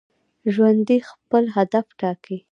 [0.53, 2.37] ژوندي خپل هدف ټاکي